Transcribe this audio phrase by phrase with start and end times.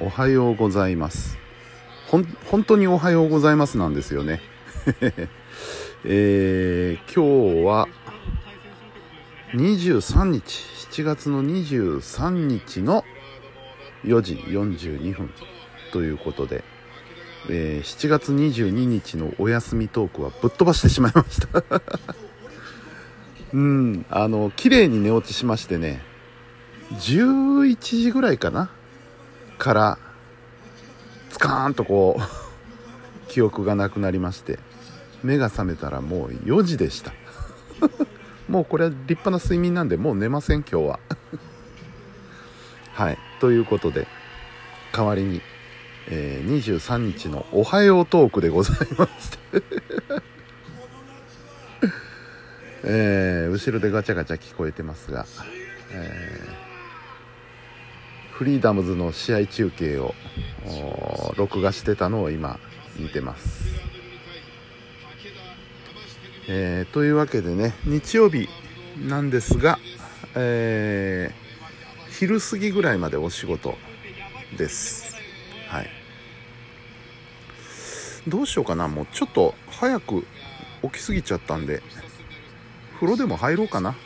[0.00, 1.38] おはようございます。
[2.06, 4.40] ほん本当におはようございますなんですよね。
[6.04, 7.88] えー、今日は
[9.54, 13.04] 23日7月の23日の
[14.04, 15.30] 4時42分
[15.92, 16.62] ということで、
[17.50, 21.64] えー、7月22日のお休みトークはぶっ飛ばしてしまいました。
[23.52, 26.02] うんあの綺麗に寝落ちしましてね
[26.92, 28.70] 11時ぐらいかな
[29.58, 29.98] から
[31.30, 32.22] スカーンとこう
[33.28, 34.58] 記憶がなくなりまして
[35.22, 37.12] 目が覚めたらもう4時でした。
[38.48, 41.00] もうこれは立派な睡眠なんでもう寝ません今日は。
[42.94, 43.18] はい。
[43.40, 44.06] ということで
[44.92, 45.42] 代わりに、
[46.08, 49.38] えー、23日の「おはようトーク」でございます。
[52.84, 55.26] えー、後ろでガチャガチャ聞こえてますが、
[55.90, 56.67] えー、
[58.38, 60.14] フリーダムズの試合中継を
[61.36, 62.60] 録画してたのを今
[62.96, 63.64] 見てます、
[66.48, 68.48] えー、というわけでね日曜日
[68.96, 69.80] なんですが、
[70.36, 73.76] えー、昼過ぎぐらいまでお仕事
[74.56, 75.16] です。
[75.66, 75.90] はい。
[78.28, 78.86] どうしようかな。
[78.86, 80.24] もうちょっと早く
[80.82, 81.82] 起きすぎちゃったんで
[83.00, 83.96] 風呂でも入ろうかな。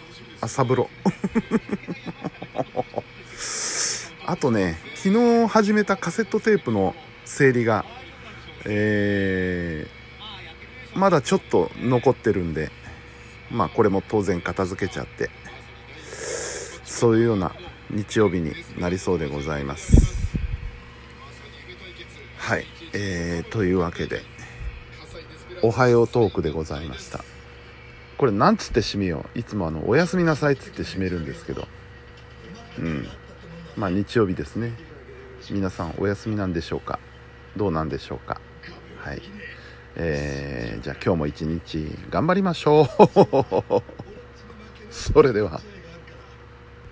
[0.40, 0.90] 朝風呂
[4.32, 6.94] あとね昨日始めたカセットテープの
[7.26, 7.84] 整理が
[8.64, 12.70] えー、まだちょっと残ってるんで
[13.50, 15.28] まあこれも当然片付けちゃって
[16.82, 17.54] そういうような
[17.90, 20.30] 日曜日になりそうでございます。
[22.38, 24.22] はいえー、というわけで
[25.62, 27.22] おはようトークでございました。
[28.16, 29.38] これなんつって締めよう？
[29.38, 31.68] いつもあのおやすみなさいっつって締めるんですけど。
[32.78, 33.06] うん。
[33.76, 34.72] まあ日曜日ですね。
[35.50, 36.98] 皆さんお休みなんでしょうか？
[37.56, 38.40] どうなんでしょうか？
[38.98, 39.22] はい。
[39.96, 42.86] えー、じゃあ今日も一日頑張りましょう。
[44.90, 45.60] それでは。